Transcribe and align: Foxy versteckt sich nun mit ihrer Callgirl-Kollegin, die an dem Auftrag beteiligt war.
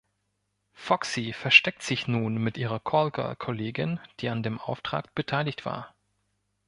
Foxy 0.73 1.31
versteckt 1.31 1.83
sich 1.83 2.07
nun 2.07 2.37
mit 2.43 2.57
ihrer 2.57 2.79
Callgirl-Kollegin, 2.79 3.99
die 4.19 4.29
an 4.29 4.41
dem 4.41 4.57
Auftrag 4.59 5.13
beteiligt 5.13 5.63
war. 5.63 5.93